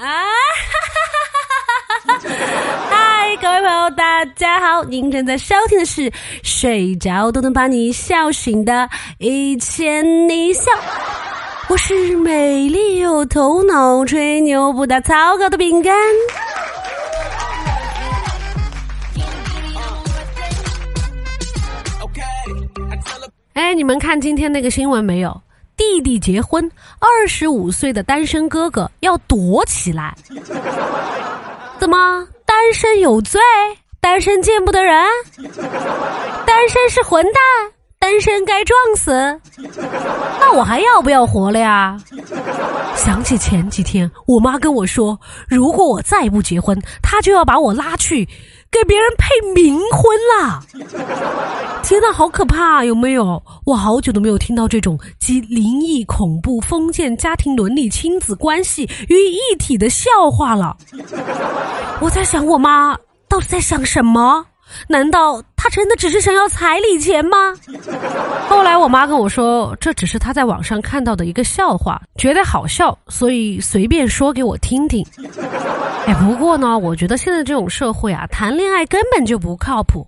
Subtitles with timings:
[0.00, 0.24] 啊！
[2.88, 4.82] 嗨，各位朋友，大家好！
[4.84, 6.10] 您正在收听的是
[6.42, 8.72] 睡着都能把你笑醒的
[9.18, 10.72] 《一千你笑》，
[11.68, 15.94] 我是美丽又头脑、吹牛不打草稿的饼干。
[23.52, 25.42] 哎，你们看今天那个新闻没有？
[25.80, 30.14] 弟弟结婚，二十五岁的单身哥哥要躲起来。
[31.78, 32.28] 怎么？
[32.44, 33.40] 单身有罪？
[33.98, 34.94] 单身见不得人？
[36.44, 37.42] 单身是混蛋？
[37.98, 39.40] 单身该撞死？
[40.38, 41.98] 那我还要不要活了呀？
[42.94, 45.18] 想起前几天我妈跟我说，
[45.48, 48.28] 如果我再不结婚，她就要把我拉去。
[48.70, 50.62] 给别人配冥婚啦！
[51.82, 53.42] 天呐，好可怕，有没有？
[53.66, 60.76] 我好久都没有听到这种集灵异、恐怖、封建、家庭伦理、亲子关系于一体的笑话了。
[62.00, 62.96] 我在想，我妈
[63.28, 64.46] 到底在想什么？
[64.86, 67.52] 难道她真的只是想要彩礼钱吗？
[68.48, 75.04] 后来我妈跟我说，这只是她在网上看到的一个笑话，觉得好笑，所以随便说给我听听。
[76.14, 80.06] 不过呢，我觉得现在这种社会啊，谈恋爱根本就不靠谱。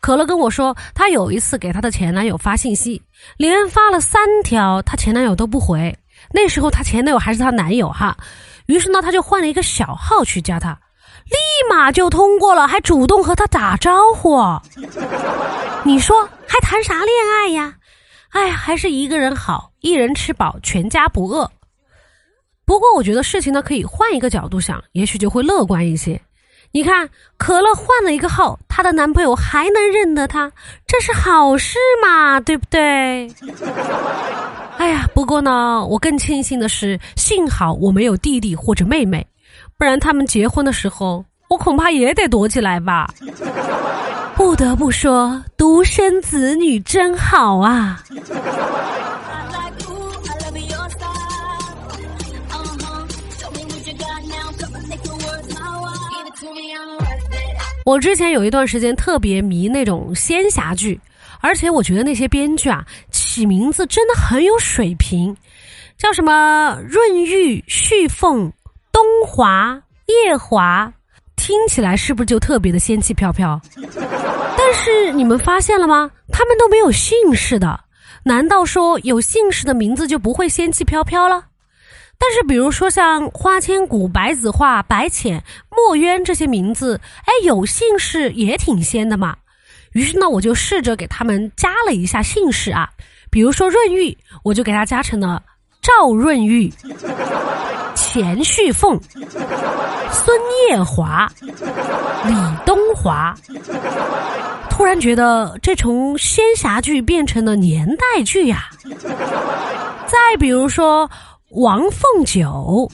[0.00, 3.00] 可乐跟我说，她有一次给她的前男友发信息，
[3.36, 5.96] 连发了三条，她前男友都不回。
[6.32, 8.16] 那时候她前男友还是她男友哈，
[8.66, 10.78] 于是呢，她就换了一个小号去加他。
[11.24, 14.38] 立马就通过了，还主动和他打招呼。
[15.82, 17.74] 你说还谈啥恋爱呀？
[18.30, 21.50] 哎，还是一个人好，一人吃饱全家不饿。
[22.64, 26.20] 不过我觉得事情呢可以换一个角度想，也许就会乐观一些。
[26.72, 30.50] 你看，可乐换了一个号，她的男朋友还能认得她，
[30.86, 33.30] 这是好事嘛，对不对？
[34.78, 39.24] 哎呀，不过呢，我更庆幸的是，幸好我没有弟弟或者妹妹。
[39.78, 43.08] 不然他们结婚的时候，我恐怕也得躲起来吧。
[44.34, 48.02] 不得不说，独生子女真好啊！
[57.84, 61.00] 我之前有一段时间特别迷那种仙侠剧，
[61.40, 65.36] 而且我觉得那些编剧啊起名字真的很有水平，
[65.98, 68.52] 叫什么润玉、旭凤。
[68.92, 70.92] 东华、夜华，
[71.34, 73.60] 听起来是不是就特别的仙气飘飘？
[74.56, 76.08] 但是你们发现了吗？
[76.30, 77.80] 他们都没有姓氏的，
[78.22, 81.44] 难道说有姓氏的名字就不会仙气飘飘了？
[82.18, 89.36] 但是比如说像花千骨、白子画、白浅、墨渊这些名字，哎，有姓氏也挺仙的嘛。
[89.92, 92.88] 于是呢，我就试着给他们加了一下姓氏啊，
[93.30, 95.42] 比如说润玉，我就给他加成了
[95.82, 96.72] 赵润玉。
[97.94, 99.00] 钱旭凤、
[100.10, 102.34] 孙夜华、李
[102.66, 103.34] 东华，
[104.68, 108.68] 突然觉得这从仙侠剧变成了年代剧呀。
[110.06, 111.08] 再比如说
[111.54, 112.88] 王凤九，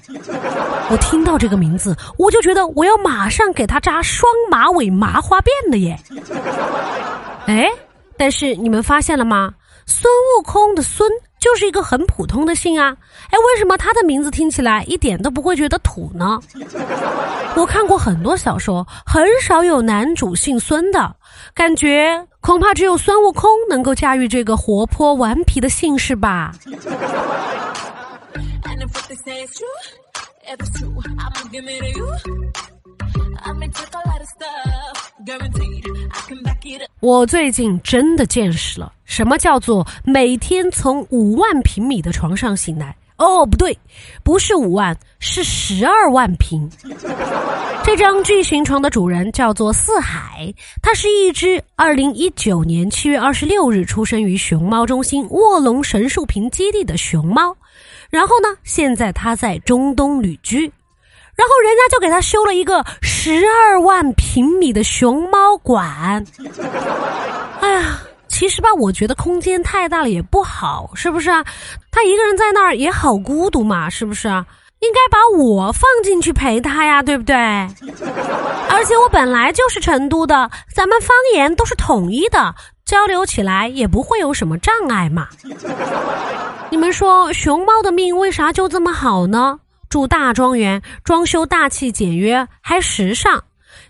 [0.90, 5.98] 我听到这个名字，我就觉得我要马上给他扎双马尾麻花辫的耶。
[7.46, 7.66] 哎，
[8.16, 9.52] 但是你们发现了吗？
[9.86, 10.04] 孙
[10.38, 11.10] 悟空的孙。
[11.40, 12.94] 就是一个很普通的姓啊，
[13.30, 16.38] 哎，为什么他的名字听起来一点都不会觉得土呢？
[17.56, 21.16] 我看过很多小说，很少有男主姓孙的，
[21.54, 26.52] 感觉恐怕只有孙悟空能够驾驭这个活泼顽皮的姓氏吧。
[37.00, 42.96] 我最近真的见识了什么叫做每天从五万平米的床上醒来。
[43.16, 43.78] 哦，不对，
[44.24, 46.66] 不是五万，是十二万平。
[47.84, 50.50] 这张巨型床的主人叫做四海，
[50.80, 57.54] 它是一只二零一九年七月二十六日出生于熊猫中心卧龙神树坪基地的熊猫。
[58.10, 60.70] 然后呢，现在他在中东旅居。
[61.36, 66.22] 然后人家就给他修了一个十二万平米的熊猫馆。
[67.60, 67.98] 哎呀，
[68.28, 71.42] 其实吧，我觉得空间太大了也不好，是不是啊？
[71.90, 74.44] 他一个人在那儿也好孤独嘛，是不是啊？
[74.80, 77.34] 应该把我放进去陪他呀，对不对？
[78.68, 82.54] 而且我本来就是成都的，咱们方言都是统一的，
[82.84, 85.28] 交流起来也不会有什么障碍嘛。
[86.70, 89.58] 你们说熊猫的命为啥就这么好呢？
[89.88, 93.42] 住大庄园，装修大气简约，还时尚，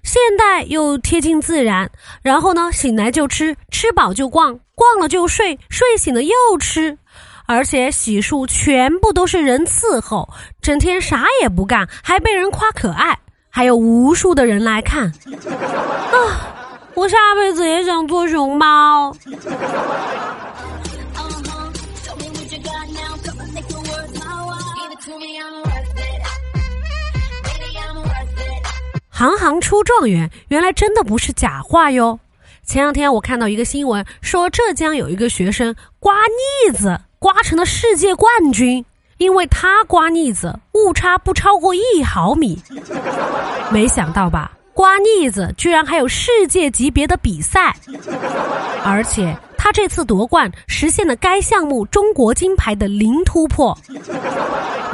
[0.03, 1.91] 现代又贴近自然。
[2.23, 6.97] 然后呢，醒来就吃，吃饱就逛，逛了就睡，睡醒了又吃。
[7.51, 10.29] 而且洗漱全部都是人伺候，
[10.63, 13.19] 整天啥也不干，还被人夸可爱，
[13.49, 15.07] 还有无数的人来看。
[15.07, 19.13] 啊，我下辈子也想做熊猫。
[29.09, 32.21] 行行出状元，原来真的不是假话哟。
[32.65, 36.15] 前两天我看到一个新闻，说浙江有一个学生刮
[36.69, 38.83] 腻子刮成了世界冠军，
[39.19, 42.59] 因为他刮腻子误差不超过一毫米。
[43.71, 47.77] 没想到吧，刮腻子居然还有世界级别的比赛，
[48.83, 53.77] 而且他这次夺冠实现了该项目中国金牌的零突破。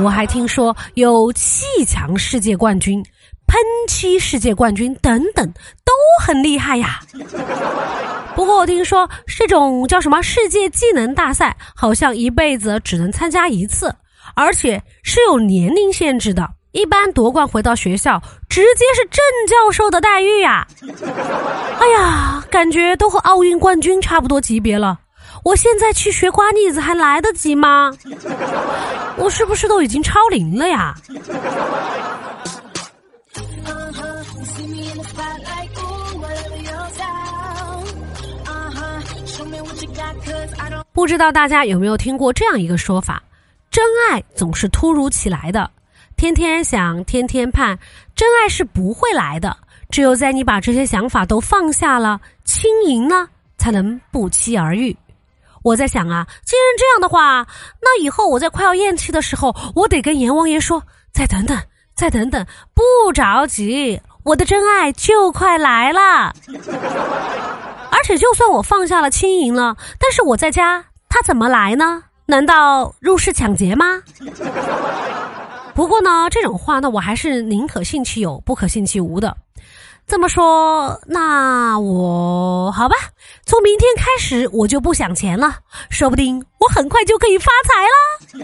[0.00, 3.00] 我还听说有砌墙世界冠军。
[3.48, 5.46] 喷漆世界冠军等等
[5.84, 6.98] 都很厉害呀。
[8.36, 13.92] 不过我听说这种叫什么世界技能大赛，好像一辈子只能参加一次，
[14.34, 16.46] 而且是有年龄限制的。
[16.72, 20.66] 一般夺冠回到学校，直接是正教授的待遇呀。
[21.80, 24.98] 哎呀，感觉都和奥运冠军差不多级别了。
[25.42, 27.90] 我现在去学刮腻子还来得及吗？
[29.16, 30.94] 我是不是都已经超龄了呀？
[40.92, 43.22] 不知道大家有没有听过这样一个说法：
[43.70, 45.70] 真爱总是突如其来的，
[46.16, 47.78] 天天想，天天盼，
[48.14, 49.56] 真爱是不会来的。
[49.90, 54.96] 只有在你把这些想法都放下了，轻盈呢，才能不期而遇。
[55.62, 57.46] 我在想啊，既然这样的话，
[57.80, 60.82] 那以后我在快要咽气的时候，我得跟阎王爷说：
[61.12, 61.60] 再等等，
[61.94, 66.34] 再等等，不着急，我的真爱就快来了。
[67.96, 72.02] 而且，就算我放下了轻盈了，但是我在家，他怎么来呢？
[72.26, 74.02] 难道入室抢劫吗？
[75.74, 79.36] 不过呢，这种话呢，我还是宁可信其有，不可信其无的。
[80.06, 82.94] 这么说，那我好吧，
[83.44, 85.56] 从明天开始我就不想钱了，
[85.90, 87.86] 说不定我很快就可以发财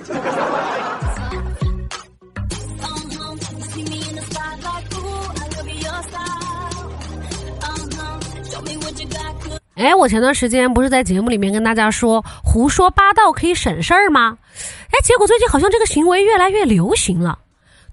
[0.01, 1.52] 了。
[9.75, 14.37] 哎，我前段时间不是在节目里面跟大家说胡说八道可以省事儿吗？
[14.91, 17.39] 哎，结果最近好像这个行为越来越流行了。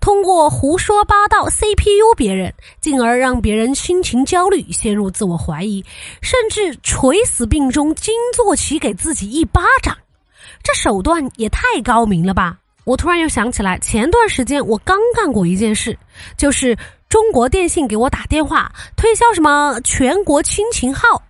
[0.01, 5.83] 通过胡说八道 CPU 别人，进而让别人心情焦虑、陷入自我怀疑，
[6.21, 9.97] 甚至垂死病中惊坐起给自己一巴掌，
[10.63, 12.57] 这手段也太高明了吧！
[12.85, 15.97] 我突然又想起来，前段时间我刚干过一件事，
[16.37, 16.77] 就是
[17.07, 21.21] 中国电信给我打电话推销什么全国亲情号。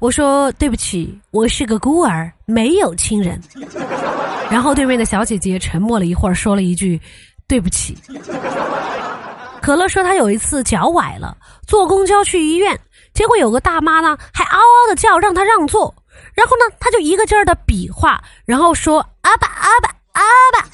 [0.00, 3.40] 我说对不起，我是个孤儿，没有亲人。
[4.48, 7.00] 然后对面的小姐姐沉默了一会儿，说了一句
[7.48, 7.98] ：“对不起。”
[9.60, 11.36] 可乐说他有一次脚崴了，
[11.66, 12.78] 坐公交去医院，
[13.12, 15.92] 结果有个大妈呢，还嗷嗷的叫让他让座，
[16.32, 20.22] 然后呢，他就一个劲儿的比划，然后说：“阿爸阿爸阿
[20.54, 20.64] 爸。”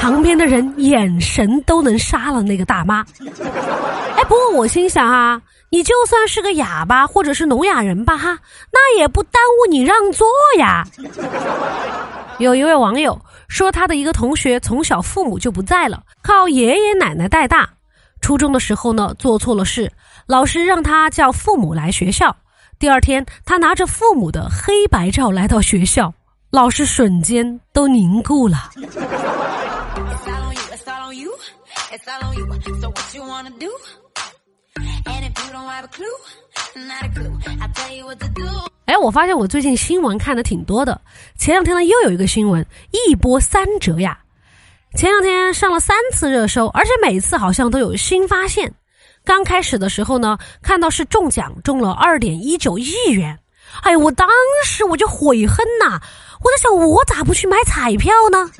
[0.00, 3.04] 旁边的人眼神都能杀了那个大妈。
[4.16, 5.40] 哎，不过我心想啊。
[5.72, 8.38] 你就算是个哑巴或者是聋哑人吧，哈，
[8.70, 10.28] 那也不耽误你让座
[10.58, 10.86] 呀。
[12.38, 17.66] 有一位网友说，他的一个同学从小父母就不在了，靠爷爷奶奶带大。
[18.20, 19.90] 初中的时候呢，做错了事，
[20.26, 22.36] 老师让他叫父母来学校。
[22.78, 26.12] 第二天，他拿着父母的黑白照来到学校，
[26.50, 28.68] 老师瞬间都凝固了。
[38.86, 41.00] 哎，我发现我最近新闻看的挺多的。
[41.36, 44.18] 前两天呢，又有一个新闻，一波三折呀。
[44.94, 48.74] 前两天上了三次热搜，而且每次好像都有新发现。
[49.24, 53.38] 刚开始的时候呢，看到是中奖中了二点一九亿元，
[53.82, 54.28] 哎我当
[54.64, 56.00] 时我就悔恨呐！
[56.42, 58.50] 我在想，我咋不去买彩票呢？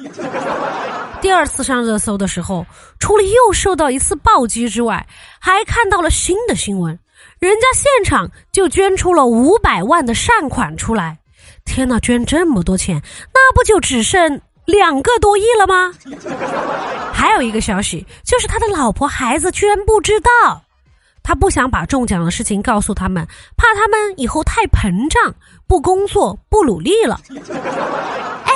[1.20, 2.64] 第二次上热搜的时候，
[2.98, 5.06] 除了又受到一次暴击之外，
[5.40, 6.98] 还看到了新的新闻，
[7.38, 11.18] 人家现场就捐出了五百万的善款出来。
[11.64, 13.00] 天呐，捐这么多钱，
[13.32, 15.92] 那不就只剩两个多亿了吗？
[17.12, 20.62] 还有一个消息，就是他的老婆孩子居然不知道，
[21.22, 23.26] 他不想把中奖的事情告诉他们，
[23.56, 25.34] 怕他们以后太膨胀，
[25.66, 27.20] 不工作不努力了。
[28.44, 28.52] 哎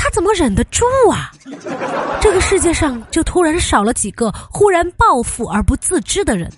[0.00, 1.30] 他怎么忍得住啊？
[2.20, 6.50] 这个世界上就突然少了几个忽然暴富而不自知的人。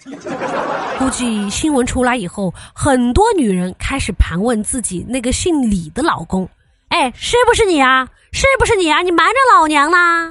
[0.98, 6.46] 估计新闻出来以后，很多女人开始盘问自己那个姓李的老公
[6.90, 8.06] ：“哎，是不是你啊？
[8.30, 9.00] 是不是你啊？
[9.00, 10.30] 你瞒着老娘啦？